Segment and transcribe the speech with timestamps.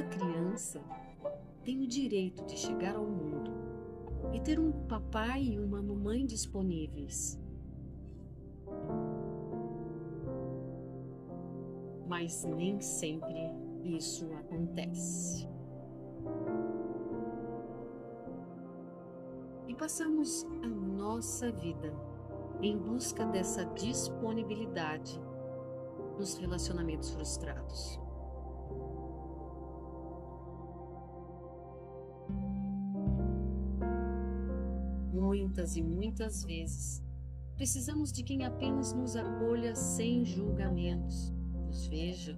[0.00, 0.80] criança
[1.64, 3.50] tem o direito de chegar ao mundo
[4.32, 7.38] e ter um papai e uma mamãe disponíveis.
[12.06, 13.34] Mas nem sempre
[13.82, 15.48] isso acontece.
[19.66, 21.92] E passamos a nossa vida
[22.60, 25.20] em busca dessa disponibilidade
[26.18, 28.01] nos relacionamentos frustrados.
[35.22, 37.00] Muitas e muitas vezes
[37.54, 41.32] precisamos de quem apenas nos acolha sem julgamentos,
[41.64, 42.36] nos veja,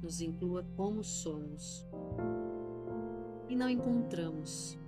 [0.00, 1.84] nos inclua como somos.
[3.48, 4.78] E não encontramos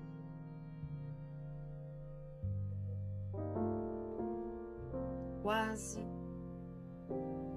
[5.42, 5.98] quase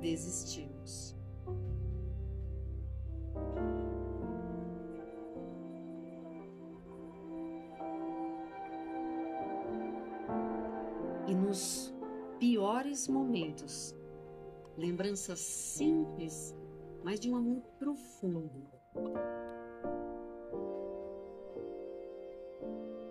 [0.01, 1.14] desistimos.
[11.27, 11.93] E nos
[12.39, 13.95] piores momentos,
[14.77, 16.55] lembranças simples,
[17.03, 18.67] mas de um amor profundo,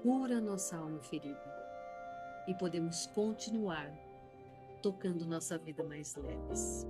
[0.02, 1.54] cura nossa alma ferida
[2.46, 3.90] e podemos continuar
[4.82, 6.86] tocando nossa vida mais leves.